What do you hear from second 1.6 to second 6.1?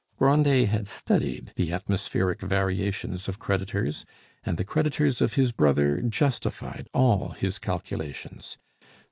atmospheric variations of creditors, and the creditors of his brother